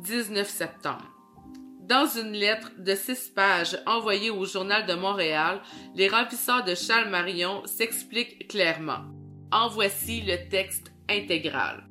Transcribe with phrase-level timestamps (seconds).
[0.00, 1.04] 19 septembre.
[1.80, 5.60] Dans une lettre de six pages envoyée au Journal de Montréal,
[5.94, 9.04] les ravisseurs de Charles Marion s'expliquent clairement.
[9.52, 11.86] En voici le texte intégral.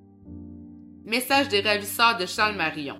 [1.06, 2.98] Message des ravisseurs de Charles Marion.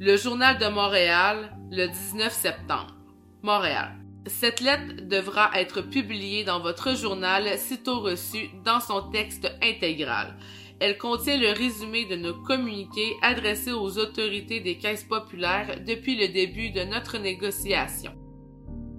[0.00, 2.96] Le Journal de Montréal, le 19 septembre.
[3.42, 3.92] Montréal.
[4.26, 10.36] Cette lettre devra être publiée dans votre journal sitôt reçue dans son texte intégral.
[10.84, 16.26] Elle contient le résumé de nos communiqués adressés aux autorités des caisses populaires depuis le
[16.26, 18.10] début de notre négociation.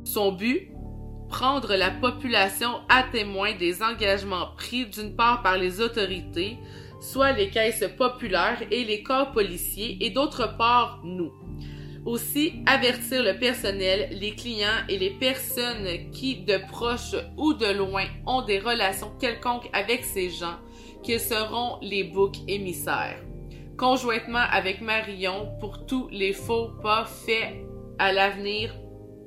[0.05, 0.71] Son but?
[1.27, 6.57] Prendre la population à témoin des engagements pris d'une part par les autorités,
[7.01, 11.33] soit les caisses populaires et les corps policiers, et d'autre part nous.
[12.05, 18.05] Aussi, avertir le personnel, les clients et les personnes qui, de proche ou de loin,
[18.27, 20.57] ont des relations quelconques avec ces gens
[21.01, 23.21] qu'ils seront les boucs émissaires,
[23.77, 27.55] conjointement avec Marion pour tous les faux pas faits
[27.99, 28.75] à l'avenir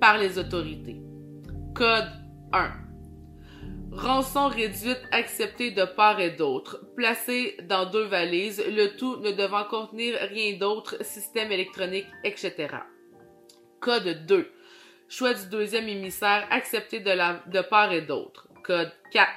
[0.01, 1.01] par les autorités.
[1.75, 2.11] Code
[2.53, 2.86] 1.
[3.97, 9.65] Rançon réduite acceptée de part et d'autre, placée dans deux valises, le tout ne devant
[9.65, 12.69] contenir rien d'autre, système électronique, etc.
[13.81, 14.51] Code 2.
[15.09, 18.49] Choix du deuxième émissaire accepté de, part et d'autre.
[18.63, 19.31] Code 4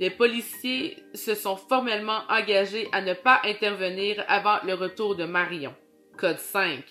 [0.00, 5.72] les policiers se sont formellement engagés à ne pas intervenir avant le retour de Marion.
[6.16, 6.82] Code 5.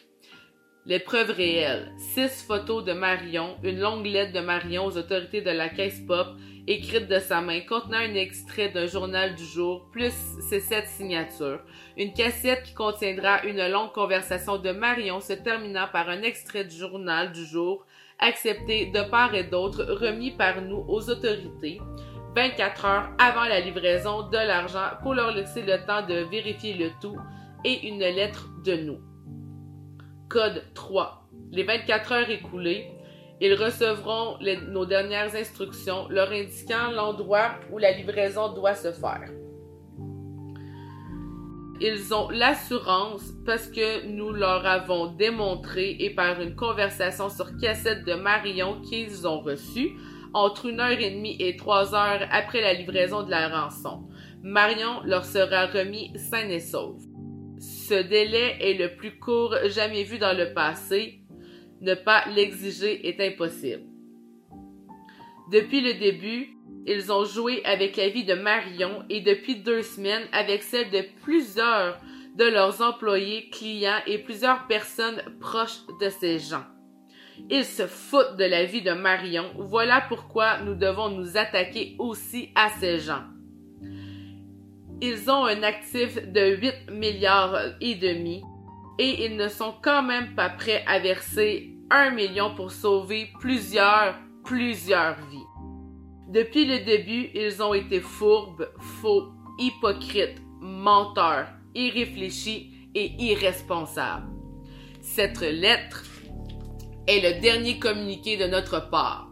[0.85, 1.93] Les preuves réelles.
[1.97, 6.27] Six photos de Marion, une longue lettre de Marion aux autorités de la Caisse Pop,
[6.67, 10.11] écrite de sa main, contenant un extrait d'un journal du jour, plus
[10.41, 11.61] ses sept signatures.
[11.97, 16.75] Une cassette qui contiendra une longue conversation de Marion se terminant par un extrait du
[16.75, 17.85] journal du jour,
[18.19, 21.79] accepté de part et d'autre, remis par nous aux autorités.
[22.35, 26.89] 24 heures avant la livraison de l'argent pour leur laisser le temps de vérifier le
[26.99, 27.15] tout
[27.63, 29.12] et une lettre de nous.
[30.33, 31.29] Code 3.
[31.51, 32.87] Les 24 heures écoulées,
[33.39, 34.39] ils recevront
[34.71, 39.29] nos dernières instructions leur indiquant l'endroit où la livraison doit se faire.
[41.79, 48.03] Ils ont l'assurance parce que nous leur avons démontré et par une conversation sur cassette
[48.03, 49.91] de Marion qu'ils ont reçue
[50.33, 54.09] entre une heure et demie et trois heures après la livraison de la rançon.
[54.41, 56.95] Marion leur sera remis sain et sauf.
[57.87, 61.19] Ce délai est le plus court jamais vu dans le passé.
[61.81, 63.83] Ne pas l'exiger est impossible.
[65.51, 66.47] Depuis le début,
[66.87, 71.03] ils ont joué avec la vie de Marion et depuis deux semaines avec celle de
[71.23, 71.99] plusieurs
[72.37, 76.63] de leurs employés, clients et plusieurs personnes proches de ces gens.
[77.49, 79.51] Ils se foutent de la vie de Marion.
[79.57, 83.23] Voilà pourquoi nous devons nous attaquer aussi à ces gens.
[85.01, 88.43] Ils ont un actif de 8 milliards et demi
[88.99, 94.15] et ils ne sont quand même pas prêts à verser 1 million pour sauver plusieurs,
[94.43, 95.47] plusieurs vies.
[96.29, 98.69] Depuis le début, ils ont été fourbes,
[99.01, 104.27] faux, hypocrites, menteurs, irréfléchis et irresponsables.
[105.01, 106.05] Cette lettre
[107.07, 109.29] est le dernier communiqué de notre part.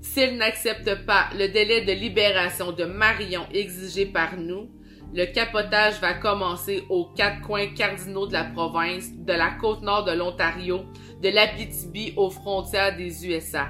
[0.00, 4.68] S'ils n'acceptent pas le délai de libération de Marion exigé par nous,
[5.14, 10.04] le capotage va commencer aux quatre coins cardinaux de la province, de la côte nord
[10.04, 10.84] de l'Ontario,
[11.22, 13.68] de l'Abitibi aux frontières des USA.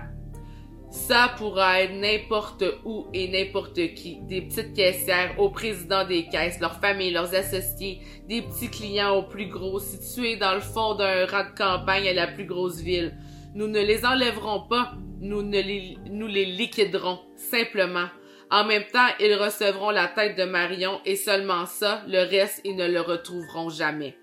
[0.90, 6.60] Ça pourra être n'importe où et n'importe qui, des petites caissières au président des caisses,
[6.60, 11.26] leurs familles, leurs associés, des petits clients aux plus gros, situés dans le fond d'un
[11.26, 13.16] rang de campagne à la plus grosse ville,
[13.54, 18.08] nous ne les enlèverons pas, nous, ne les, nous les liquiderons, simplement.
[18.52, 22.76] En même temps, ils recevront la tête de Marion et seulement ça, le reste, ils
[22.76, 24.14] ne le retrouveront jamais.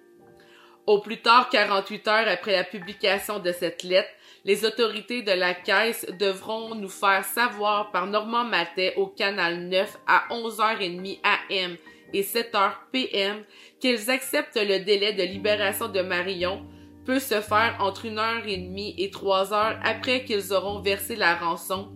[0.86, 4.10] Au plus tard 48 heures après la publication de cette lettre,
[4.46, 9.98] les autorités de la caisse devront nous faire savoir par Normand Matet au canal 9
[10.06, 11.75] à 11h30 AM
[12.14, 13.44] et 7h PM
[13.80, 16.68] qu'ils acceptent le délai de libération de Marion
[17.04, 21.16] peut se faire entre une heure et demie et trois heures après qu'ils auront versé
[21.16, 21.92] la rançon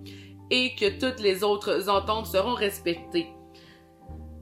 [0.54, 3.28] et que toutes les autres ententes seront respectées.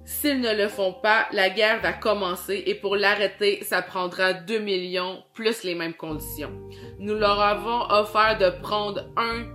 [0.04, 4.60] S'ils ne le font pas, la guerre va commencer et pour l'arrêter, ça prendra 2
[4.60, 6.52] millions plus les mêmes conditions.
[7.00, 9.46] Nous leur avons offert de prendre un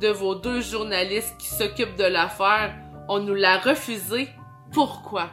[0.00, 2.74] de vos deux journalistes qui s'occupent de l'affaire.
[3.10, 4.28] On nous l'a refusé.
[4.72, 5.28] Pourquoi?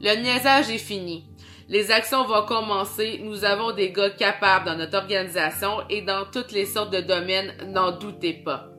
[0.00, 1.28] Le niaisage est fini.
[1.68, 3.20] Les actions vont commencer.
[3.22, 7.54] Nous avons des gars capables dans notre organisation et dans toutes les sortes de domaines,
[7.68, 8.73] n'en doutez pas.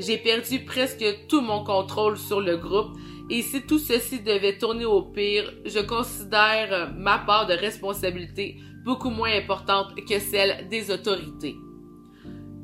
[0.00, 2.96] J'ai perdu presque tout mon contrôle sur le groupe
[3.28, 9.10] et si tout ceci devait tourner au pire, je considère ma part de responsabilité beaucoup
[9.10, 11.54] moins importante que celle des autorités.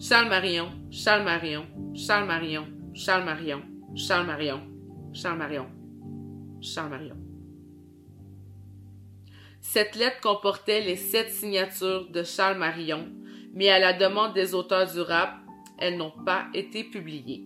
[0.01, 3.63] Charles Marion, Charles Marion, Charles Marion, Charles Marion,
[3.95, 4.61] Charles Marion,
[5.13, 5.67] Charles Marion,
[6.63, 7.17] Charles Marion.
[9.61, 13.09] Cette lettre comportait les sept signatures de Charles Marion,
[13.53, 15.46] mais à la demande des auteurs du rap,
[15.79, 17.45] elles n'ont pas été publiées.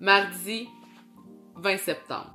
[0.00, 0.68] Mardi
[1.56, 2.34] 20 septembre.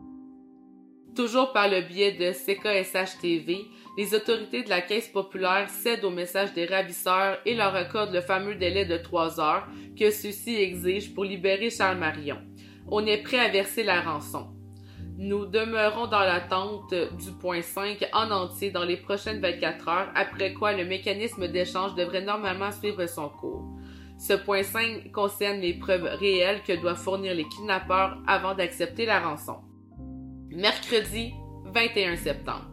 [1.16, 3.66] Toujours par le biais de CKSH TV,
[3.98, 8.22] les autorités de la Caisse populaire cèdent au message des ravisseurs et leur accordent le
[8.22, 12.38] fameux délai de trois heures que ceux-ci exigent pour libérer Charles Marion.
[12.88, 14.55] On est prêt à verser la rançon.
[15.18, 20.54] Nous demeurons dans l'attente du point 5 en entier dans les prochaines 24 heures, après
[20.54, 23.64] quoi le mécanisme d'échange devrait normalement suivre son cours.
[24.20, 29.22] Ce point 5 concerne les preuves réelles que doivent fournir les kidnappeurs avant d'accepter la
[29.22, 29.60] rançon.
[30.50, 31.34] Mercredi
[31.74, 32.70] 21 septembre.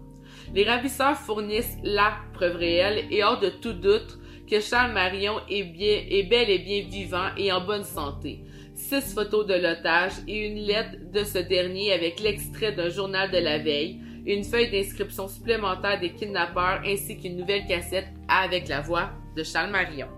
[0.53, 4.19] Les ravisseurs fournissent la preuve réelle et hors de tout doute
[4.51, 8.41] que Charles Marion est, est bel et bien vivant et en bonne santé
[8.75, 13.39] six photos de l'otage et une lettre de ce dernier avec l'extrait d'un journal de
[13.39, 19.11] la veille, une feuille d'inscription supplémentaire des kidnappeurs ainsi qu'une nouvelle cassette avec la voix
[19.37, 20.09] de Charles Marion.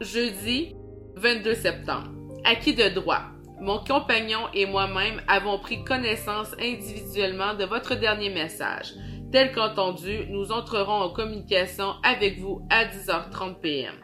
[0.00, 0.74] Jeudi
[1.16, 2.10] 22 septembre.
[2.44, 3.22] Acquis de droit?
[3.60, 8.92] Mon compagnon et moi-même avons pris connaissance individuellement de votre dernier message.
[9.32, 13.94] Tel qu'entendu, nous entrerons en communication avec vous à 10h30 p.m.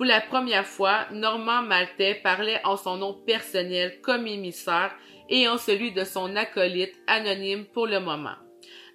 [0.00, 4.96] Pour la première fois, Normand Maltais parlait en son nom personnel comme émissaire
[5.28, 8.36] et en celui de son acolyte anonyme pour le moment.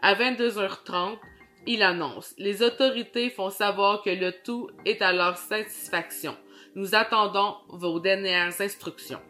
[0.01, 1.19] À 22h30,
[1.67, 6.35] il annonce Les autorités font savoir que le tout est à leur satisfaction.
[6.73, 9.21] Nous attendons vos dernières instructions.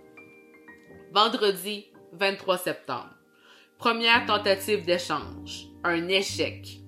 [1.11, 3.15] Vendredi 23 septembre.
[3.79, 5.65] Première tentative d'échange.
[5.83, 6.84] Un échec.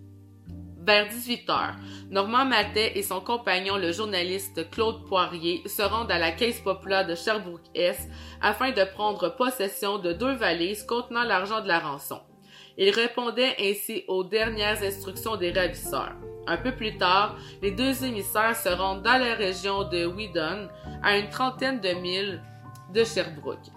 [0.88, 1.76] Vers 18 heures,
[2.10, 7.06] Normand Matet et son compagnon, le journaliste Claude Poirier, se rendent à la Caisse populaire
[7.06, 8.10] de Sherbrooke-Est
[8.42, 12.22] afin de prendre possession de deux valises contenant l'argent de la rançon.
[12.78, 16.16] Ils répondaient ainsi aux dernières instructions des ravisseurs.
[16.48, 20.70] Un peu plus tard, les deux émissaires se rendent dans la région de Whedon,
[21.04, 22.42] à une trentaine de milles
[22.94, 23.77] de Sherbrooke.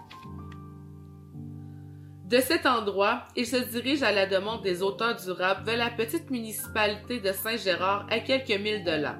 [2.31, 5.89] De cet endroit, ils se dirigent à la demande des auteurs du rap vers la
[5.89, 9.19] petite municipalité de Saint-Gérard à quelques milles de là.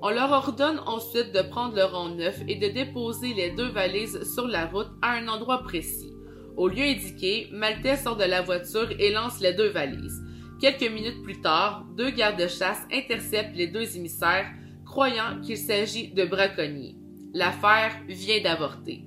[0.00, 4.22] On leur ordonne ensuite de prendre le rang neuf et de déposer les deux valises
[4.32, 6.12] sur la route à un endroit précis.
[6.56, 10.22] Au lieu indiqué, Maltais sort de la voiture et lance les deux valises.
[10.60, 14.46] Quelques minutes plus tard, deux gardes-chasse interceptent les deux émissaires,
[14.86, 16.94] croyant qu'il s'agit de braconniers.
[17.34, 19.04] L'affaire vient d'avorter.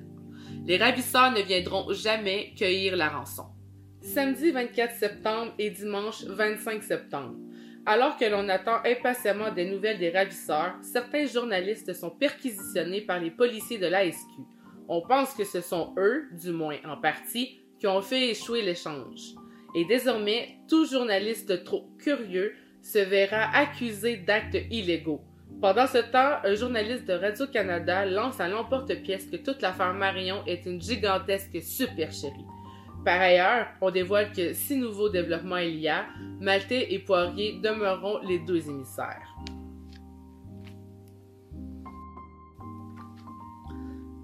[0.67, 3.45] Les ravisseurs ne viendront jamais cueillir la rançon.
[4.01, 7.35] Samedi 24 septembre et dimanche 25 septembre.
[7.85, 13.29] Alors que l'on attend impatiemment des nouvelles des ravisseurs, certains journalistes sont perquisitionnés par les
[13.29, 14.41] policiers de l'ASQ.
[14.87, 19.35] On pense que ce sont eux, du moins en partie, qui ont fait échouer l'échange.
[19.75, 25.21] Et désormais, tout journaliste trop curieux se verra accusé d'actes illégaux.
[25.61, 30.65] Pendant ce temps, un journaliste de Radio-Canada lance à l'emporte-pièce que toute l'affaire Marion est
[30.65, 32.45] une gigantesque supercherie.
[33.05, 36.05] Par ailleurs, on dévoile que si nouveaux développements il y a,
[36.41, 39.35] Maltais et Poirier demeureront les deux émissaires.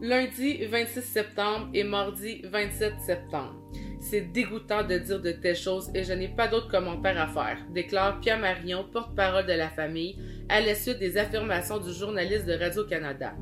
[0.01, 3.60] Lundi 26 septembre et mardi 27 septembre.
[4.01, 7.59] C'est dégoûtant de dire de telles choses et je n'ai pas d'autres commentaires à faire,
[7.71, 10.17] déclare Pierre Marion, porte-parole de la famille,
[10.49, 13.35] à la suite des affirmations du journaliste de Radio-Canada.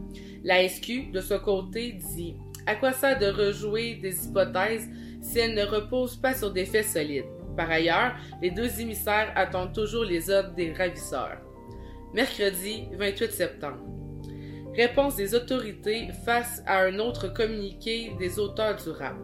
[0.44, 2.36] La SQ, de son côté, dit
[2.68, 4.90] À quoi ça de rejouer des hypothèses
[5.22, 7.26] si elles ne reposent pas sur des faits solides?
[7.56, 11.40] Par ailleurs, les deux émissaires attendent toujours les ordres des ravisseurs.
[12.14, 13.80] Mercredi 28 septembre.
[14.76, 19.16] Réponse des autorités face à un autre communiqué des auteurs du rap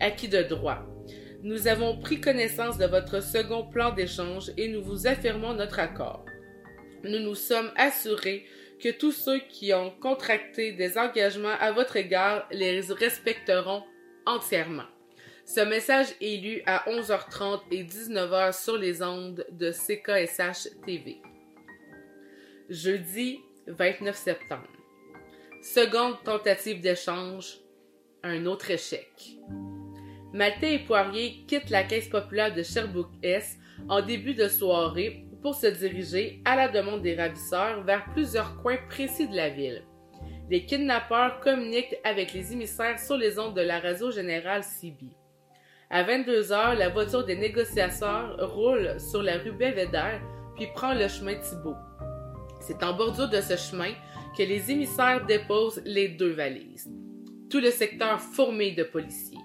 [0.00, 0.86] acquis de droit.
[1.42, 6.24] Nous avons pris connaissance de votre second plan d'échange et nous vous affirmons notre accord.
[7.04, 8.44] Nous nous sommes assurés
[8.80, 13.84] que tous ceux qui ont contracté des engagements à votre égard les respecteront
[14.26, 14.86] entièrement.
[15.44, 21.18] Ce message est lu à 11h30 et 19h sur les ondes de CKSH TV.
[22.68, 23.38] Jeudi
[23.68, 24.68] 29 septembre.
[25.62, 27.60] Seconde tentative d'échange,
[28.24, 29.38] un autre échec.
[30.36, 35.66] Maltais et Poirier quittent la Caisse populaire de Sherbrooke-Est en début de soirée pour se
[35.66, 39.82] diriger, à la demande des ravisseurs, vers plusieurs coins précis de la ville.
[40.50, 45.06] Les kidnappeurs communiquent avec les émissaires sur les ondes de la radio générale CB.
[45.88, 50.20] À 22 heures, la voiture des négociateurs roule sur la rue Belvedere
[50.54, 51.76] puis prend le chemin Thibault.
[52.60, 53.92] C'est en bordure de ce chemin
[54.36, 56.90] que les émissaires déposent les deux valises.
[57.48, 59.35] Tout le secteur fourmille de policiers.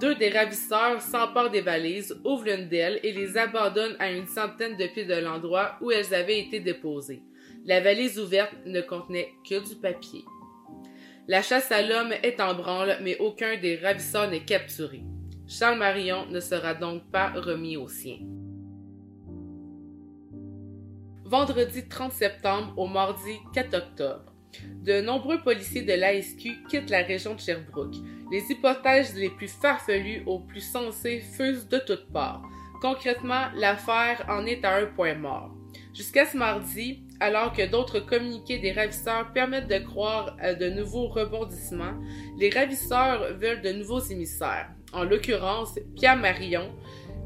[0.00, 4.76] Deux des ravisseurs s'emparent des valises, ouvrent l'une d'elles et les abandonnent à une centaine
[4.76, 7.22] de pieds de l'endroit où elles avaient été déposées.
[7.64, 10.24] La valise ouverte ne contenait que du papier.
[11.26, 15.02] La chasse à l'homme est en branle, mais aucun des ravisseurs n'est capturé.
[15.48, 18.18] Charles Marion ne sera donc pas remis au sien.
[21.24, 24.32] Vendredi 30 septembre au mardi 4 octobre.
[24.82, 27.96] De nombreux policiers de l'ASQ quittent la région de Sherbrooke.
[28.30, 32.42] Les hypothèses les plus farfelues aux plus sensées fusent de toutes parts.
[32.80, 35.50] Concrètement, l'affaire en est à un point mort.
[35.94, 41.08] Jusqu'à ce mardi, alors que d'autres communiqués des ravisseurs permettent de croire à de nouveaux
[41.08, 41.94] rebondissements,
[42.38, 44.68] les ravisseurs veulent de nouveaux émissaires.
[44.92, 46.70] En l'occurrence, Pierre Marion,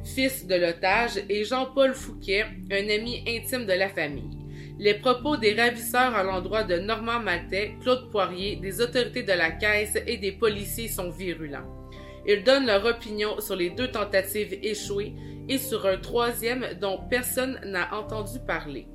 [0.05, 4.42] fils de l'otage, et Jean-Paul Fouquet, un ami intime de la famille.
[4.83, 9.53] Les propos des ravisseurs à l'endroit de Normand Matet, Claude Poirier, des autorités de la
[9.53, 11.89] caisse et des policiers sont virulents.
[12.27, 15.15] Ils donnent leur opinion sur les deux tentatives échouées
[15.49, 18.89] et sur un troisième dont personne n'a entendu parler.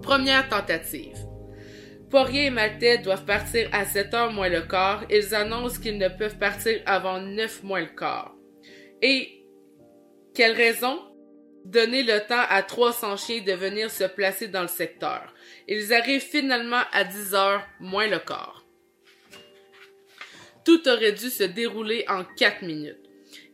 [0.00, 1.18] Première tentative.
[2.08, 5.04] Poirier et Maltais doivent partir à 7 heures moins le quart.
[5.10, 8.34] Ils annoncent qu'ils ne peuvent partir avant 9 moins le quart.
[9.02, 9.44] Et
[10.34, 11.11] quelle raison?
[11.64, 15.32] Donner le temps à 300 chiens de venir se placer dans le secteur.
[15.68, 18.64] Ils arrivent finalement à 10 heures moins le quart.
[20.64, 22.98] Tout aurait dû se dérouler en 4 minutes.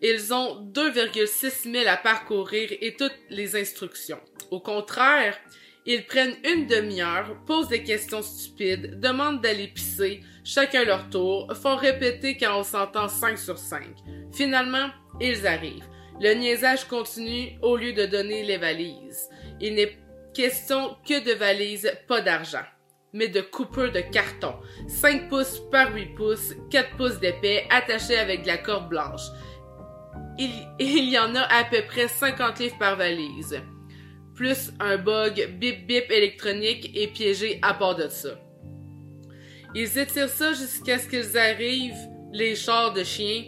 [0.01, 4.21] Ils ont 2,6 000 à parcourir et toutes les instructions.
[4.51, 5.39] Au contraire,
[5.87, 11.77] ils prennent une demi-heure, posent des questions stupides, demandent d'aller pisser, chacun leur tour, font
[11.77, 13.87] répéter quand on s'entend 5 sur 5.
[14.33, 15.89] Finalement, ils arrivent.
[16.21, 19.29] Le niaisage continue au lieu de donner les valises.
[19.61, 19.97] Il n'est
[20.35, 22.65] question que de valises, pas d'argent,
[23.13, 24.55] mais de coupeurs de carton.
[24.89, 29.23] 5 pouces par 8 pouces, 4 pouces d'épais, attachés avec de la corde blanche.
[30.39, 30.51] Il,
[31.11, 33.61] y en a à peu près 50 livres par valise
[34.39, 38.39] plus un bug bip bip électronique et piégé à part de ça.
[39.75, 43.43] Ils étirent ça jusqu'à ce qu'ils arrivent, les chars de chiens,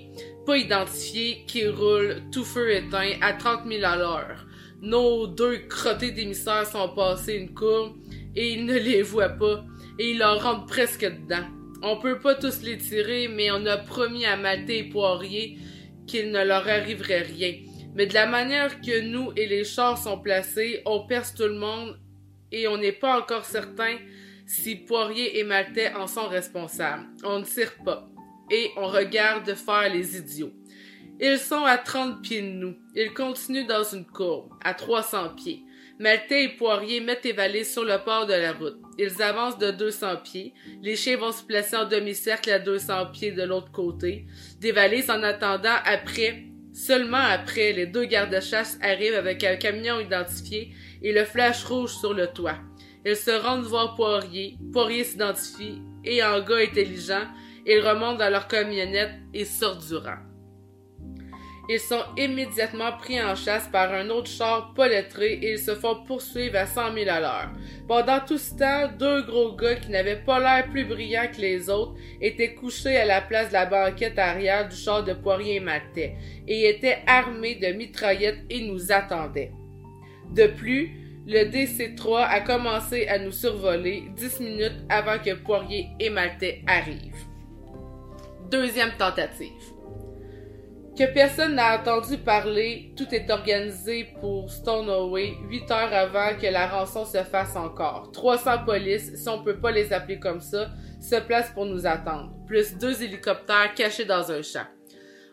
[0.47, 4.47] pas identifiés, qui roulent tout feu éteint à 30 000 à l'heure.
[4.83, 7.97] Nos deux crottés d'émissaires sont passés une courbe
[8.35, 9.65] et ils ne les voient pas
[9.99, 11.47] et ils leur rentrent presque dedans.
[11.83, 15.59] On peut pas tous les tirer, mais on a promis à Maté et Poirier
[16.07, 17.55] qu'il ne leur arriverait rien.
[17.95, 21.59] Mais de la manière que nous et les chars sont placés, on perce tout le
[21.59, 21.99] monde
[22.53, 23.97] et on n'est pas encore certain
[24.47, 27.07] si Poirier et Maltais en sont responsables.
[27.25, 28.10] On ne tire pas
[28.51, 30.53] et on regarde faire les idiots.
[31.21, 32.77] Ils sont à 30 pieds de nous.
[32.95, 35.63] Ils continuent dans une courbe, à 300 pieds.
[35.99, 38.79] Maltais et Poirier mettent les valises sur le port de la route.
[38.99, 40.55] Ils avancent de 200 pieds.
[40.81, 44.25] Les chiens vont se placer en demi-cercle à 200 pieds de l'autre côté.
[44.61, 50.73] Des valises en attendant après Seulement après, les deux gardes-chasse arrivent avec un camion identifié
[51.03, 52.59] et le flash rouge sur le toit.
[53.05, 54.57] Ils se rendent voir Poirier.
[54.73, 57.27] Poirier s'identifie et en gars intelligent,
[57.71, 60.19] ils remontent dans leur camionnette et sortent du rang.
[61.73, 65.77] Ils sont immédiatement pris en chasse par un autre char pas lettré et ils se
[65.77, 67.51] font poursuivre à 100 000 à l'heure.
[67.87, 71.71] Pendant tout ce temps, deux gros gars qui n'avaient pas l'air plus brillants que les
[71.71, 75.61] autres étaient couchés à la place de la banquette arrière du char de Poirier et
[75.61, 76.17] Matet
[76.49, 79.53] et étaient armés de mitraillettes et nous attendaient.
[80.35, 80.91] De plus,
[81.25, 87.30] le DC-3 a commencé à nous survoler dix minutes avant que Poirier et Maltais arrivent.
[88.51, 89.81] Deuxième tentative
[91.01, 96.67] que personne n'a entendu parler, tout est organisé pour Stoneway 8 heures avant que la
[96.67, 98.11] rançon se fasse encore.
[98.13, 100.69] 300 polices, si on peut pas les appeler comme ça,
[101.01, 104.67] se placent pour nous attendre, plus deux hélicoptères cachés dans un champ.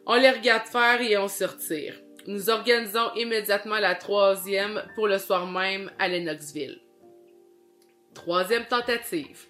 [0.06, 1.96] On les regarde faire et on se retire.
[2.28, 6.80] Nous organisons immédiatement la troisième pour le soir même à Lennoxville.
[8.14, 9.48] Troisième tentative.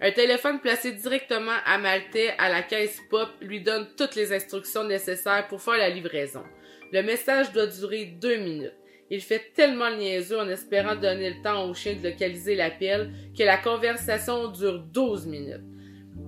[0.00, 4.84] Un téléphone placé directement à Maltais à la caisse pop lui donne toutes les instructions
[4.84, 6.42] nécessaires pour faire la livraison.
[6.92, 8.74] Le message doit durer deux minutes.
[9.10, 13.12] Il fait tellement le niaiseux en espérant donner le temps au chien de localiser l'appel
[13.36, 15.62] que la conversation dure 12 minutes.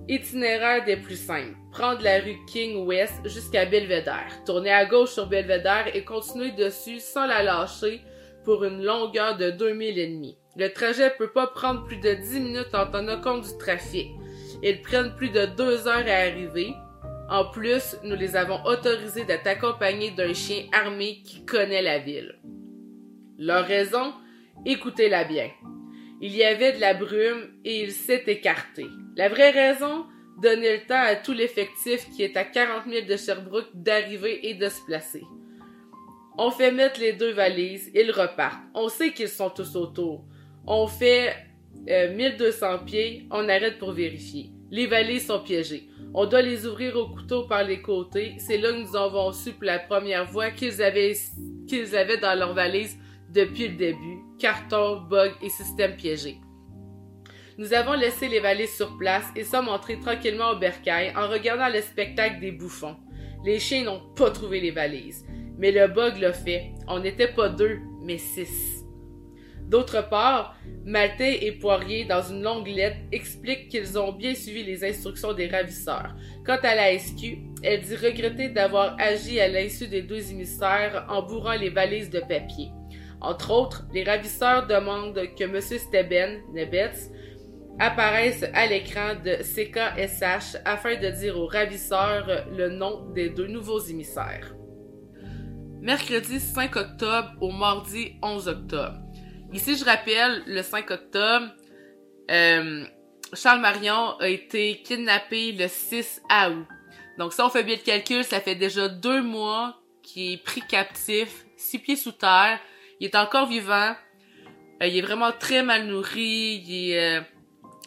[0.07, 1.57] Itinéraire des plus simples.
[1.71, 4.43] Prendre la rue King West jusqu'à Belvedere.
[4.45, 8.01] Tourner à gauche sur Belvedere et continuer dessus sans la lâcher
[8.45, 10.37] pour une longueur de 2000 et demi.
[10.57, 14.07] Le trajet peut pas prendre plus de 10 minutes en tenant compte du trafic.
[14.63, 16.73] Ils prennent plus de 2 heures à arriver.
[17.29, 22.39] En plus, nous les avons autorisés d'être accompagnés d'un chien armé qui connaît la ville.
[23.37, 24.13] Leur raison?
[24.65, 25.51] Écoutez-la bien.
[26.21, 28.87] Il y avait de la brume et il s'est écarté.
[29.15, 30.07] La vraie raison?
[30.41, 34.55] Donner le temps à tout l'effectif qui est à 40 000 de Sherbrooke d'arriver et
[34.55, 35.23] de se placer.
[36.39, 38.61] On fait mettre les deux valises, ils repartent.
[38.73, 40.25] On sait qu'ils sont tous autour.
[40.67, 41.33] On fait
[41.87, 44.51] 1200 euh, pieds, on arrête pour vérifier.
[44.69, 45.87] Les valises sont piégées.
[46.13, 48.35] On doit les ouvrir au couteau par les côtés.
[48.37, 51.13] C'est là que nous avons su pour la première fois qu'ils avaient,
[52.21, 52.97] dans leurs valises
[53.33, 54.19] depuis le début.
[54.39, 56.37] Carton, bug et système piégé.
[57.57, 61.69] Nous avons laissé les valises sur place et sommes entrés tranquillement au bercail en regardant
[61.69, 62.97] le spectacle des bouffons.
[63.45, 65.25] Les chiens n'ont pas trouvé les valises.
[65.57, 66.71] Mais le bug l'a fait.
[66.87, 68.76] On n'était pas deux, mais six.
[69.67, 70.55] D'autre part,
[70.85, 75.47] Maltais et Poirier, dans une longue lettre, expliquent qu'ils ont bien suivi les instructions des
[75.47, 76.15] ravisseurs.
[76.45, 81.21] Quant à la SQ, elle dit regretter d'avoir agi à l'insu des deux émissaires en
[81.21, 82.71] bourrant les valises de papier.
[83.19, 85.59] Entre autres, les ravisseurs demandent que M.
[85.59, 87.11] Steben, Nebetz,
[87.79, 93.79] apparaisse à l'écran de CKSH afin de dire aux ravisseurs le nom des deux nouveaux
[93.79, 94.55] émissaires.
[95.81, 99.06] Mercredi 5 octobre au mardi 11 octobre.
[99.53, 101.47] Ici, je rappelle, le 5 octobre,
[102.29, 102.85] euh,
[103.33, 106.65] Charles Marion a été kidnappé le 6 août.
[107.17, 110.61] Donc, si on fait bien le calcul, ça fait déjà deux mois qu'il est pris
[110.61, 112.59] captif, six pieds sous terre.
[112.99, 113.95] Il est encore vivant.
[114.81, 116.63] Euh, il est vraiment très mal nourri.
[116.65, 117.21] Il est, euh,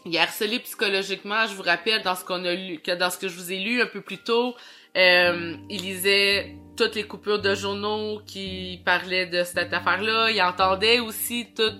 [0.04, 1.47] il est harcelé psychologiquement.
[1.47, 3.59] Je vous rappelle, dans ce qu'on a lu, que dans ce que je vous ai
[3.59, 4.54] lu un peu plus tôt,
[4.95, 10.30] il lisait toutes les coupures de journaux qui parlaient de cette affaire-là.
[10.30, 11.78] Il entendait aussi toutes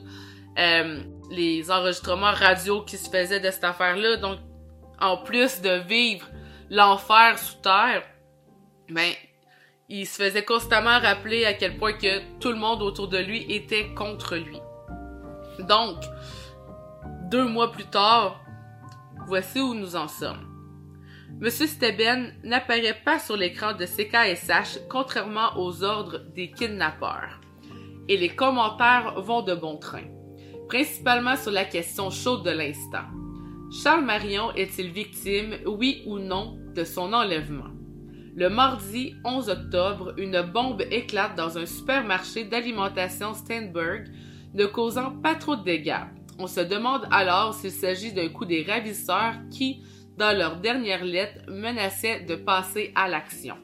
[0.59, 1.01] euh,
[1.31, 4.17] les enregistrements radio qui se faisaient de cette affaire-là.
[4.17, 4.39] Donc,
[5.01, 6.27] en plus de vivre
[6.69, 8.03] l'enfer sous terre,
[8.91, 9.13] ben,
[9.89, 13.47] il se faisait constamment rappeler à quel point que tout le monde autour de lui
[13.49, 14.59] était contre lui.
[15.61, 15.97] Donc,
[17.31, 18.45] deux mois plus tard,
[19.27, 20.49] voici où nous en sommes.
[21.39, 27.41] Monsieur Steben n'apparaît pas sur l'écran de CKSH contrairement aux ordres des kidnappeurs.
[28.09, 30.09] Et les commentaires vont de bon train,
[30.69, 33.07] principalement sur la question chaude de l'instant.
[33.81, 37.71] Charles Marion est-il victime, oui ou non, de son enlèvement?
[38.35, 44.09] Le mardi 11 octobre, une bombe éclate dans un supermarché d'alimentation Steinberg,
[44.53, 46.07] ne causant pas trop de dégâts.
[46.43, 49.83] On se demande alors s'il s'agit d'un coup des ravisseurs qui,
[50.17, 53.57] dans leur dernière lettre, menaçaient de passer à l'action.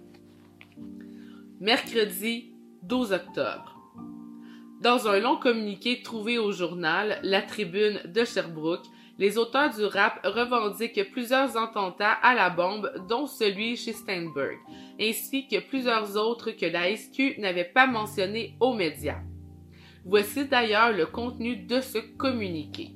[1.59, 3.81] Mercredi 12 octobre.
[4.83, 8.85] Dans un long communiqué trouvé au journal La Tribune de Sherbrooke,
[9.19, 14.59] les auteurs du rap revendiquent plusieurs attentats à la bombe, dont celui chez Steinberg,
[15.01, 19.23] ainsi que plusieurs autres que la SQ n'avait pas mentionnés aux médias.
[20.09, 22.93] Voici d'ailleurs le contenu de ce communiqué.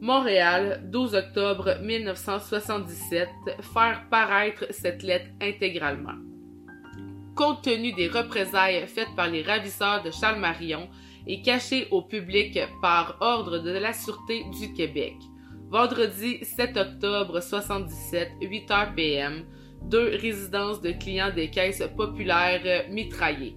[0.00, 3.28] Montréal, 12 octobre 1977,
[3.72, 6.16] faire paraître cette lettre intégralement.
[7.36, 10.88] Compte tenu des représailles faites par les ravisseurs de Charles Marion
[11.28, 15.14] et cachées au public par ordre de la Sûreté du Québec.
[15.70, 19.44] Vendredi 7 octobre 77, 8h PM,
[19.84, 23.56] deux résidences de clients des caisses populaires mitraillées.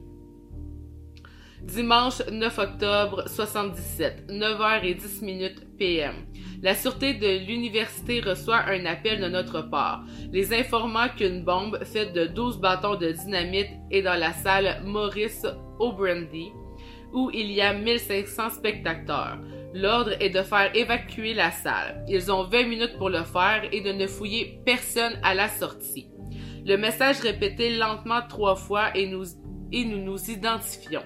[1.69, 6.15] Dimanche 9 octobre 77, 9h10 PM.
[6.63, 12.13] La sûreté de l'université reçoit un appel de notre part, les informant qu'une bombe faite
[12.13, 15.45] de 12 bâtons de dynamite est dans la salle Maurice
[15.77, 16.51] O'Brandy,
[17.13, 19.38] où il y a 1500 spectateurs.
[19.75, 22.03] L'ordre est de faire évacuer la salle.
[22.08, 26.10] Ils ont 20 minutes pour le faire et de ne fouiller personne à la sortie.
[26.65, 29.25] Le message répété lentement trois fois et nous,
[29.71, 31.03] et nous nous identifions.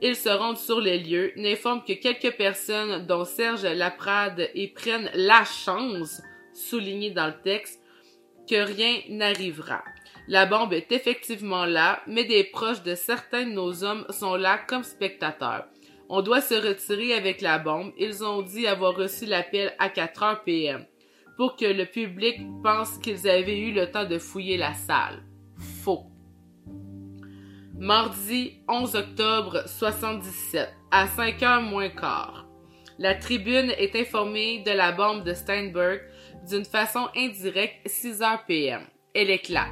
[0.00, 5.10] Ils se rendent sur les lieux, n'informent que quelques personnes, dont Serge Laprade, et prennent
[5.14, 7.82] la chance, souligné dans le texte,
[8.48, 9.82] que rien n'arrivera.
[10.28, 14.58] La bombe est effectivement là, mais des proches de certains de nos hommes sont là
[14.58, 15.66] comme spectateurs.
[16.08, 17.92] On doit se retirer avec la bombe.
[17.98, 20.86] Ils ont dit avoir reçu l'appel à 4 heures PM
[21.36, 25.22] pour que le public pense qu'ils avaient eu le temps de fouiller la salle.
[25.56, 26.06] Faux.
[27.80, 32.44] Mardi 11 octobre 77, à 5 heures moins quart.
[32.98, 36.00] La tribune est informée de la bombe de Steinberg
[36.50, 38.80] d'une façon indirecte 6 heures PM.
[39.14, 39.68] Elle éclate.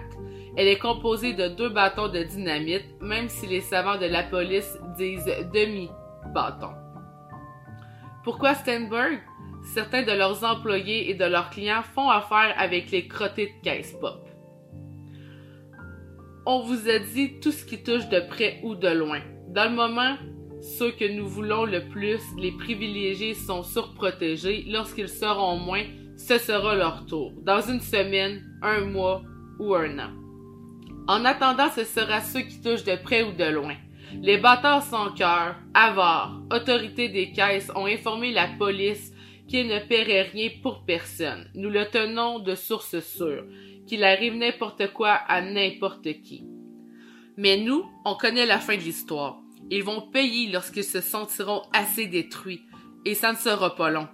[0.56, 4.78] Elle est composée de deux bâtons de dynamite, même si les savants de la police
[4.96, 6.74] disent demi-bâton.
[8.22, 9.18] Pourquoi Steinberg?
[9.74, 13.96] Certains de leurs employés et de leurs clients font affaire avec les crottés de caisse
[14.00, 14.25] pop.
[16.46, 19.20] On vous a dit tout ce qui touche de près ou de loin.
[19.48, 20.16] Dans le moment,
[20.62, 24.64] ceux que nous voulons le plus, les privilégiés, sont surprotégés.
[24.68, 25.82] Lorsqu'ils seront moins,
[26.16, 27.32] ce sera leur tour.
[27.42, 29.22] Dans une semaine, un mois
[29.58, 30.12] ou un an.
[31.08, 33.74] En attendant, ce sera ceux qui touchent de près ou de loin.
[34.22, 39.12] Les bâtards sans cœur, avares, autorités des caisses ont informé la police
[39.48, 41.48] qu'il ne paierait rien pour personne.
[41.54, 43.44] Nous le tenons de source sûre,
[43.86, 46.44] qu'il arrive n'importe quoi à n'importe qui.
[47.36, 49.38] Mais nous, on connaît la fin de l'histoire.
[49.70, 52.62] Ils vont payer lorsqu'ils se sentiront assez détruits,
[53.04, 54.08] et ça ne sera pas long.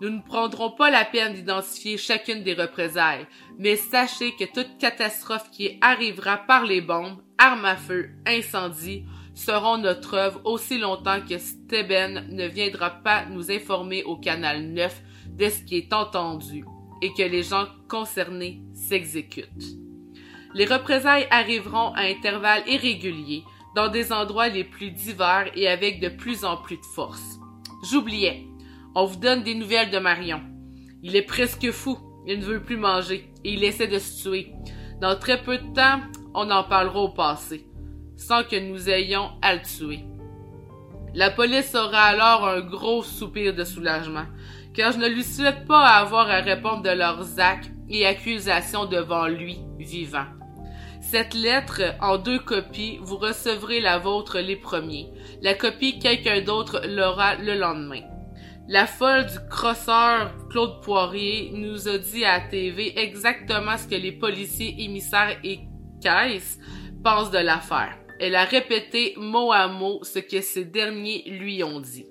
[0.00, 3.26] Nous ne prendrons pas la peine d'identifier chacune des représailles,
[3.58, 9.78] mais sachez que toute catastrophe qui arrivera par les bombes, armes à feu, incendies, seront
[9.78, 15.48] notre œuvre aussi longtemps que Steben ne viendra pas nous informer au canal 9 de
[15.48, 16.64] ce qui est entendu
[17.02, 19.76] et que les gens concernés s'exécutent.
[20.54, 26.08] Les représailles arriveront à intervalles irréguliers, dans des endroits les plus divers et avec de
[26.08, 27.38] plus en plus de force.
[27.90, 28.46] J'oubliais.
[28.94, 30.40] On vous donne des nouvelles de Marion.
[31.02, 31.98] Il est presque fou.
[32.26, 34.52] Il ne veut plus manger et il essaie de se tuer.
[35.00, 36.00] Dans très peu de temps,
[36.34, 37.66] on en parlera au passé,
[38.16, 40.00] sans que nous ayons à le tuer.
[41.14, 44.26] La police aura alors un gros soupir de soulagement,
[44.76, 49.26] car je ne lui souhaite pas avoir à répondre de leurs actes et accusations devant
[49.26, 50.26] lui, vivant.
[51.00, 55.08] Cette lettre en deux copies, vous recevrez la vôtre les premiers.
[55.40, 58.02] La copie, quelqu'un d'autre l'aura le lendemain.
[58.68, 64.12] La folle du crosseur Claude Poirier nous a dit à TV exactement ce que les
[64.12, 65.60] policiers émissaires et
[66.02, 66.58] caisses
[67.04, 67.96] pensent de l'affaire.
[68.18, 72.06] Elle a répété mot à mot ce que ces derniers lui ont dit.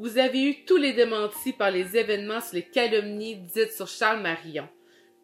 [0.00, 4.22] Vous avez eu tous les démentis par les événements sur les calomnies dites sur Charles
[4.22, 4.68] Marion.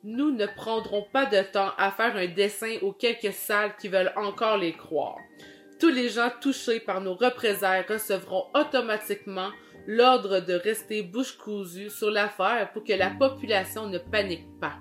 [0.02, 4.12] Nous ne prendrons pas de temps à faire un dessin aux quelques salles qui veulent
[4.16, 5.16] encore les croire.
[5.78, 9.50] Tous les gens touchés par nos représailles recevront automatiquement
[9.86, 14.74] l'ordre de rester bouche cousue sur l'affaire pour que la population ne panique pas.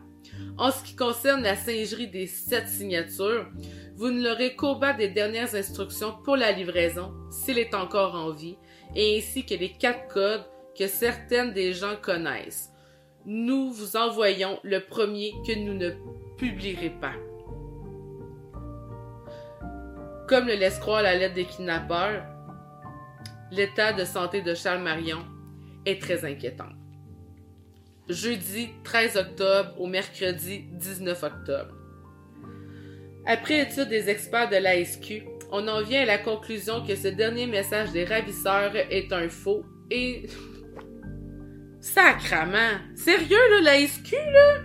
[0.58, 3.45] En ce qui concerne la singerie des sept signatures,
[3.95, 8.32] vous ne l'aurez qu'au bas des dernières instructions pour la livraison, s'il est encore en
[8.32, 8.58] vie,
[8.97, 10.45] ainsi que les quatre codes
[10.77, 12.73] que certaines des gens connaissent
[13.25, 15.91] nous vous envoyons le premier que nous ne
[16.38, 17.13] publierez pas.
[20.27, 22.25] Comme le laisse croire la lettre des kidnappeurs,
[23.51, 25.19] l'état de santé de Charles Marion
[25.86, 26.69] est très inquiétant.
[28.10, 31.75] Jeudi 13 octobre au mercredi 19 octobre.
[33.25, 35.23] Après étude des experts de l'ASQ,
[35.55, 39.63] on en vient à la conclusion que ce dernier message des ravisseurs est un faux
[39.91, 40.25] et
[41.79, 42.79] Sacrement.
[42.95, 44.55] Sérieux, là, la SQ, là?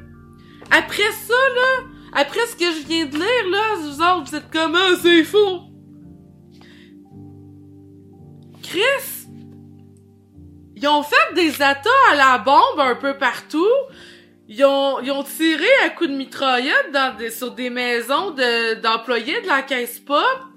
[0.70, 4.50] Après ça, là, après ce que je viens de lire, là, vous autres, vous êtes
[4.50, 5.60] comment, ah, c'est faux?
[8.62, 9.26] Chris?
[10.76, 13.66] Ils ont fait des attaques à la bombe un peu partout.
[14.46, 19.42] Ils ont, ils tiré à coups de mitraillette dans des, sur des maisons de, d'employés
[19.42, 20.47] de la caisse pop.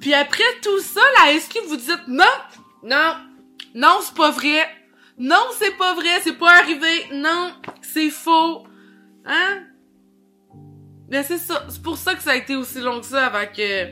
[0.00, 2.24] Puis après tout ça, la SQ vous dites non,
[2.82, 3.16] non,
[3.74, 4.66] non, c'est pas vrai.
[5.18, 7.06] Non, c'est pas vrai, c'est pas arrivé.
[7.12, 8.64] Non, c'est faux.
[9.26, 9.64] Hein?
[11.10, 13.46] Mais c'est ça, c'est pour ça que ça a été aussi long que ça avant
[13.46, 13.88] que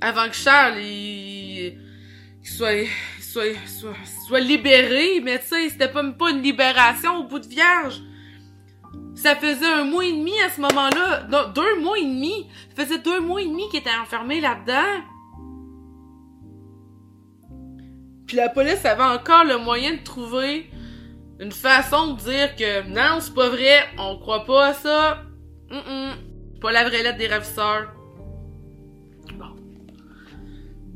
[0.00, 1.78] avant que Charles il,
[2.42, 2.86] soit,
[3.20, 7.48] soit, soit, soit libéré, mais tu sais, c'était même pas une libération au bout de
[7.48, 8.00] vierge.
[9.20, 11.24] Ça faisait un mois et demi à ce moment-là.
[11.28, 12.46] Non, deux mois et demi.
[12.68, 15.02] Ça faisait deux mois et demi qu'il était enfermé là-dedans.
[18.28, 20.70] Puis la police avait encore le moyen de trouver
[21.40, 25.24] une façon de dire que non, c'est pas vrai, on croit pas à ça.
[25.68, 27.92] Mm Pas la vraie lettre des ravisseurs.
[29.34, 29.56] Bon.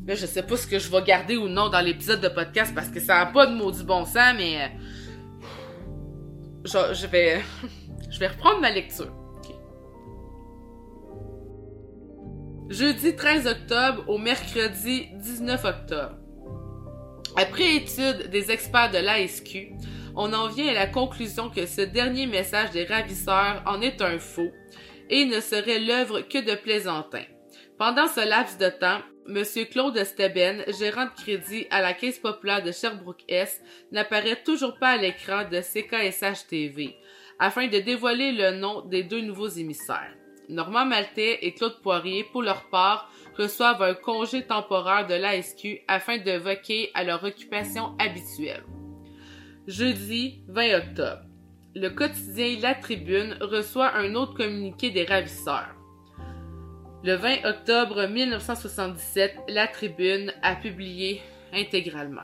[0.06, 2.72] Là, je sais pas ce que je vais garder ou non dans l'épisode de podcast
[2.72, 4.70] parce que ça a pas de du bon sens, mais.
[6.64, 7.42] Je, je vais.
[8.12, 9.11] Je vais reprendre ma lecture.
[12.68, 16.16] Jeudi 13 octobre au mercredi 19 octobre.
[17.37, 19.72] Après étude des experts de l'ASQ,
[20.14, 24.18] on en vient à la conclusion que ce dernier message des ravisseurs en est un
[24.18, 24.53] faux
[25.09, 27.25] et ne serait l'œuvre que de plaisantins.
[27.79, 29.44] Pendant ce laps de temps, M.
[29.70, 34.96] Claude Steben, gérant de crédit à la Caisse populaire de Sherbrooke-Est, n'apparaît toujours pas à
[34.96, 36.96] l'écran de CKSH TV,
[37.42, 40.14] afin de dévoiler le nom des deux nouveaux émissaires.
[40.48, 46.18] Normand Maltais et Claude Poirier, pour leur part, reçoivent un congé temporaire de l'ASQ afin
[46.18, 48.62] de voquer à leur occupation habituelle.
[49.66, 51.22] Jeudi 20 octobre.
[51.74, 55.74] Le quotidien La Tribune reçoit un autre communiqué des ravisseurs.
[57.02, 61.20] Le 20 octobre 1977, la Tribune a publié
[61.52, 62.22] intégralement.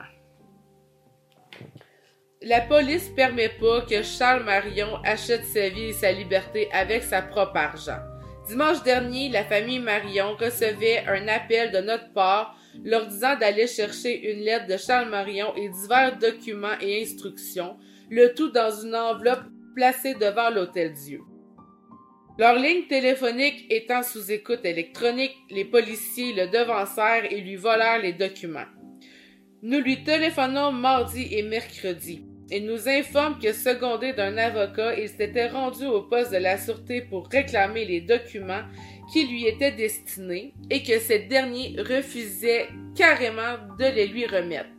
[2.41, 7.21] La police permet pas que Charles Marion achète sa vie et sa liberté avec sa
[7.21, 7.99] propre argent.
[8.47, 14.31] Dimanche dernier, la famille Marion recevait un appel de notre part leur disant d'aller chercher
[14.31, 17.77] une lettre de Charles Marion et divers documents et instructions,
[18.09, 19.43] le tout dans une enveloppe
[19.75, 21.19] placée devant l'Hôtel Dieu.
[22.37, 28.13] Leur ligne téléphonique étant sous écoute électronique, les policiers le devancèrent et lui volèrent les
[28.13, 28.67] documents.
[29.61, 32.28] Nous lui téléphonons mardi et mercredi.
[32.51, 37.01] Il nous informe que, secondé d'un avocat, il s'était rendu au poste de la sûreté
[37.01, 38.63] pour réclamer les documents
[39.13, 44.69] qui lui étaient destinés et que ce dernier refusait carrément de les lui remettre.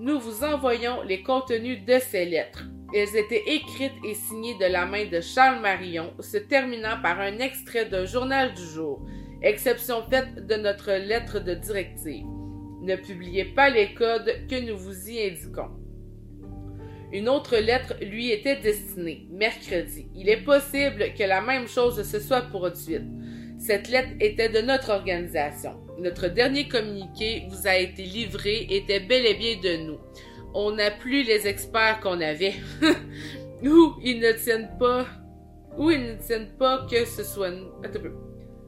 [0.00, 2.64] Nous vous envoyons les contenus de ces lettres.
[2.92, 7.38] Elles étaient écrites et signées de la main de Charles Marion, se terminant par un
[7.38, 9.06] extrait d'un journal du jour,
[9.42, 12.24] exception faite de notre lettre de directive.
[12.82, 15.87] Ne publiez pas les codes que nous vous y indiquons.
[17.12, 20.08] Une autre lettre lui était destinée, mercredi.
[20.14, 23.02] Il est possible que la même chose se soit produite.
[23.58, 25.80] Cette lettre était de notre organisation.
[25.98, 29.98] Notre dernier communiqué vous a été livré était bel et bien de nous
[30.54, 32.54] on n'a plus les experts qu'on avait.
[33.62, 35.06] Ou ils ne tiennent pas.
[35.76, 37.48] Ou ils ne tiennent pas que ce soit.
[37.48, 38.12] Attends un peu.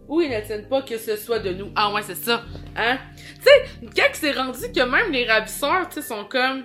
[0.08, 1.70] Ou ils ne tiennent pas que ce soit de nous.
[1.76, 2.42] Ah ouais, c'est ça.
[2.76, 2.98] Hein?
[3.16, 6.64] Tu sais, quand c'est rendu que même les ravisseurs, tu sont comme.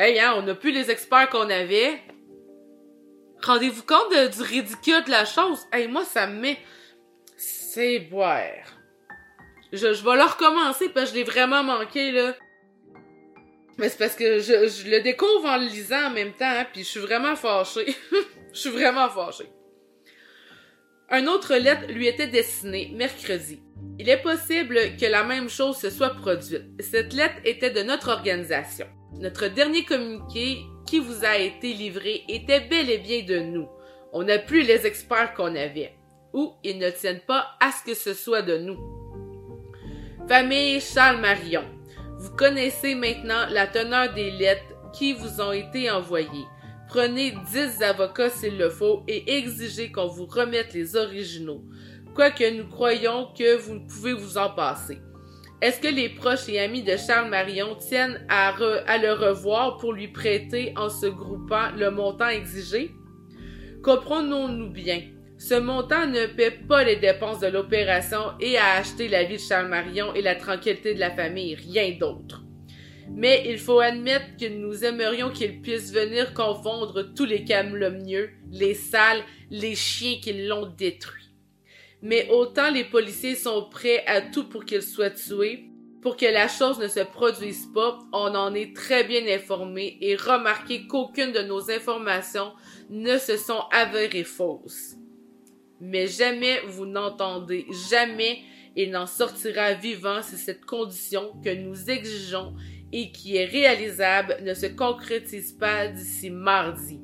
[0.00, 2.00] Hey, hein, on n'a plus les experts qu'on avait.
[3.42, 5.66] Rendez-vous compte du ridicule de la chose?
[5.72, 6.58] Hey, moi, ça me met.
[7.36, 8.78] C'est boire.
[9.72, 12.36] Je, je vais le recommencer parce que je l'ai vraiment manqué, là.
[13.76, 16.84] Mais c'est parce que je, le découvre en le lisant en même temps, hein, puis
[16.84, 17.96] je suis vraiment fâchée.
[18.52, 19.50] je suis vraiment fâchée.
[21.10, 23.60] Un autre lettre lui était destinée mercredi.
[23.98, 26.66] Il est possible que la même chose se soit produite.
[26.78, 28.86] Cette lettre était de notre organisation.
[29.20, 33.68] Notre dernier communiqué qui vous a été livré était bel et bien de nous.
[34.12, 35.92] On n'a plus les experts qu'on avait.
[36.32, 38.78] Ou ils ne tiennent pas à ce que ce soit de nous.
[40.28, 41.64] Famille Charles Marion.
[42.18, 46.46] Vous connaissez maintenant la teneur des lettres qui vous ont été envoyées.
[46.88, 51.62] Prenez 10 avocats s'il le faut et exigez qu'on vous remette les originaux,
[52.14, 54.98] quoique nous croyons que vous pouvez vous en passer.
[55.60, 60.06] Est-ce que les proches et amis de Charles Marion tiennent à, le revoir pour lui
[60.06, 62.92] prêter en se groupant le montant exigé?
[63.82, 65.02] Comprenons-nous bien.
[65.36, 69.40] Ce montant ne paie pas les dépenses de l'opération et a acheté la vie de
[69.40, 72.44] Charles Marion et la tranquillité de la famille, rien d'autre.
[73.10, 78.74] Mais il faut admettre que nous aimerions qu'il puisse venir confondre tous les calomnieux, les
[78.74, 81.27] sales, les chiens qui l'ont détruit.
[82.02, 85.64] Mais autant les policiers sont prêts à tout pour qu'il soit tué,
[86.00, 90.14] pour que la chose ne se produise pas, on en est très bien informé et
[90.14, 92.52] remarqué qu'aucune de nos informations
[92.88, 94.98] ne se sont avérées fausses
[95.80, 98.40] mais jamais vous n'entendez, jamais
[98.76, 102.54] il n'en sortira vivant si cette condition que nous exigeons
[102.92, 107.00] et qui est réalisable ne se concrétise pas d'ici mardi.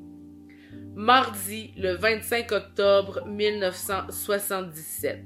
[0.97, 5.25] Mardi, le 25 octobre 1977.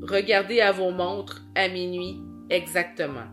[0.00, 3.26] Regardez à vos montres à minuit exactement.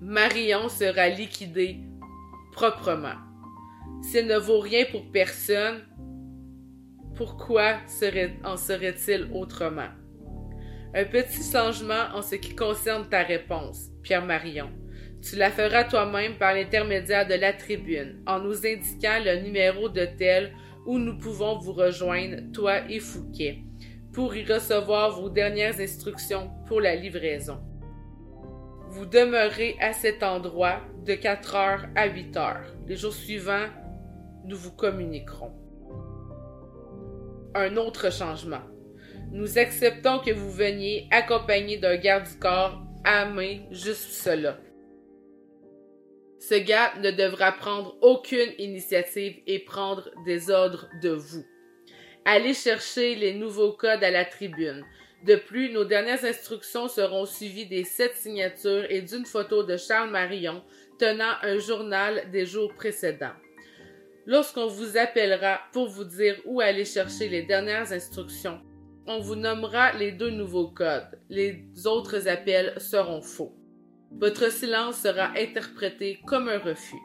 [0.00, 1.80] Marion sera liquidé
[2.52, 3.16] proprement.
[4.02, 5.82] S'il ne vaut rien pour personne,
[7.16, 7.78] pourquoi
[8.44, 9.90] en serait-il autrement?
[10.94, 14.70] Un petit changement en ce qui concerne ta réponse, Pierre Marion.
[15.24, 20.04] Tu la feras toi-même par l'intermédiaire de la tribune, en nous indiquant le numéro de
[20.18, 20.52] tel
[20.86, 23.62] où nous pouvons vous rejoindre, toi et Fouquet,
[24.12, 27.58] pour y recevoir vos dernières instructions pour la livraison.
[28.90, 32.74] Vous demeurez à cet endroit de 4 heures à 8 heures.
[32.86, 33.68] Les jours suivants,
[34.44, 35.52] nous vous communiquerons
[37.54, 38.62] un autre changement.
[39.30, 44.58] Nous acceptons que vous veniez accompagné d'un garde du corps main, juste cela.
[46.46, 51.42] Ce gars ne devra prendre aucune initiative et prendre des ordres de vous.
[52.26, 54.84] Allez chercher les nouveaux codes à la tribune.
[55.24, 60.10] De plus, nos dernières instructions seront suivies des sept signatures et d'une photo de Charles
[60.10, 60.62] Marion
[60.98, 63.36] tenant un journal des jours précédents.
[64.26, 68.60] Lorsqu'on vous appellera pour vous dire où aller chercher les dernières instructions,
[69.06, 71.18] on vous nommera les deux nouveaux codes.
[71.30, 73.56] Les autres appels seront faux.
[74.20, 77.02] Votre silence sera interprété comme un refus.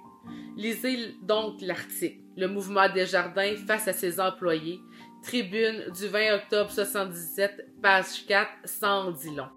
[0.56, 4.80] Lisez donc l'article Le mouvement des jardins face à ses employés
[5.24, 9.50] Tribune du 20 octobre 77, page 4, sans dit long.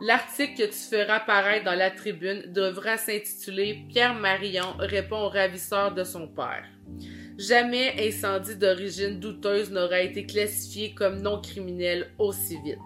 [0.00, 5.94] L'article que tu feras apparaître dans la tribune devra s'intituler Pierre Marion répond au ravisseur
[5.94, 6.64] de son père.
[7.38, 12.78] Jamais incendie d'origine douteuse n'aura été classifié comme non criminel aussi vite.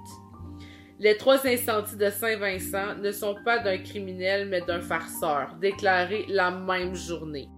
[1.00, 6.50] Les trois incendies de Saint-Vincent ne sont pas d'un criminel mais d'un farceur, déclaré la
[6.50, 7.48] même journée.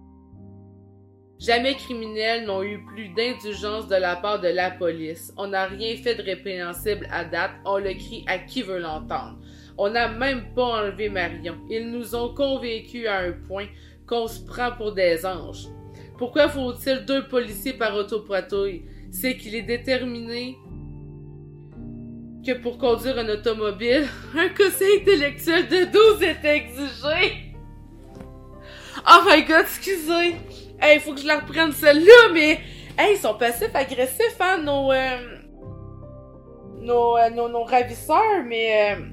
[1.39, 5.33] Jamais criminels n'ont eu plus d'indulgence de la part de la police.
[5.37, 9.39] On n'a rien fait de répréhensible à date, on le crie à qui veut l'entendre.
[9.75, 11.57] On n'a même pas enlevé Marion.
[11.67, 13.65] Ils nous ont convaincus à un point
[14.05, 15.65] qu'on se prend pour des anges.
[16.19, 18.83] Pourquoi faut-il deux policiers par autopatrouille?
[19.09, 20.57] C'est qu'il est déterminé
[22.45, 27.53] que pour conduire un automobile, un quotient intellectuel de 12 est exigé.
[29.07, 30.35] Oh my god, excusez.
[30.79, 32.59] Hey, faut que je la reprenne celle-là, mais
[32.97, 35.37] hey, ils sont passifs agressifs, hein, nos, euh,
[36.79, 39.05] nos, euh, nos, nos, ravisseurs, mais euh,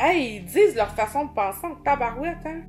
[0.00, 2.62] hey, ils disent leur façon de penser en tabarouette, hein.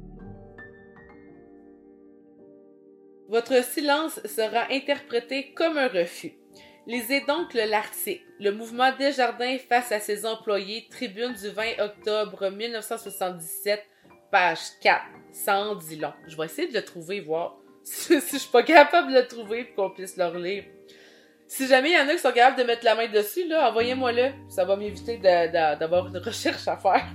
[3.27, 6.33] Votre silence sera interprété comme un refus.
[6.87, 13.83] Lisez donc l'article Le mouvement Desjardins face à ses employés, tribune du 20 octobre 1977,
[14.31, 15.01] page 4.
[15.31, 16.13] Sans dit long.
[16.27, 19.63] Je vais essayer de le trouver, voir si, je suis pas capable de le trouver
[19.63, 20.63] pour qu'on puisse le relire.
[21.47, 23.69] Si jamais il y en a qui sont capables de mettre la main dessus, là,
[23.69, 24.31] envoyez-moi-le.
[24.47, 27.05] Ça va m'éviter d'avoir une recherche à faire.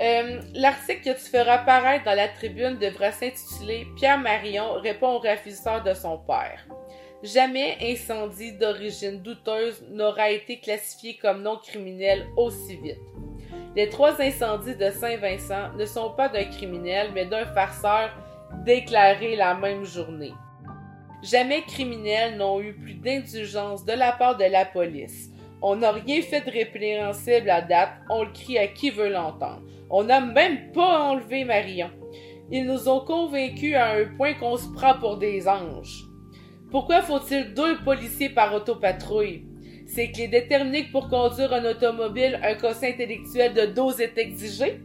[0.00, 5.18] Euh, l'article que tu feras apparaître dans la tribune devra s'intituler Pierre Marion répond au
[5.18, 6.64] ravisseur de son père.
[7.22, 13.00] Jamais incendie d'origine douteuse n'aura été classifié comme non criminel aussi vite.
[13.74, 18.10] Les trois incendies de Saint-Vincent ne sont pas d'un criminel, mais d'un farceur
[18.64, 20.32] déclaré la même journée.
[21.24, 25.30] Jamais criminels n'ont eu plus d'indulgence de la part de la police.
[25.60, 29.62] On n'a rien fait de répréhensible à date, on le crie à qui veut l'entendre.
[29.90, 31.90] On n'a même pas enlevé Marion.
[32.52, 36.07] Ils nous ont convaincus à un point qu'on se prend pour des anges.
[36.70, 39.44] Pourquoi faut-il deux policiers par autopatrouille?
[39.86, 44.18] C'est qu'il est déterminé que pour conduire un automobile, un quotient intellectuel de 12 est
[44.18, 44.82] exigé?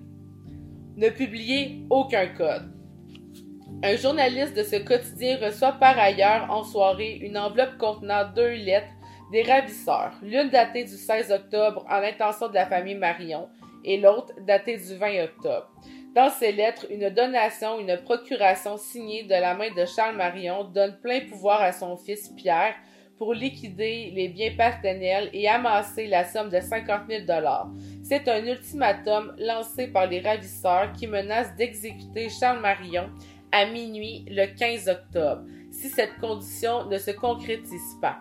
[0.96, 2.72] Ne publier aucun code.
[3.84, 8.88] Un journaliste de ce quotidien reçoit par ailleurs en soirée une enveloppe contenant deux lettres
[9.34, 13.50] des ravisseurs, l'une datée du 16 octobre en l'intention de la famille Marion
[13.84, 15.69] et l'autre datée du 20 octobre.
[16.13, 20.99] Dans ces lettres, une donation, une procuration signée de la main de Charles Marion donne
[21.02, 22.76] plein pouvoir à son fils Pierre
[23.17, 27.26] pour liquider les biens paternels et amasser la somme de 50 000
[28.04, 33.10] C'est un ultimatum lancé par les ravisseurs qui menacent d'exécuter Charles Marion
[33.52, 38.19] à minuit le 15 octobre si cette condition ne se concrétise pas.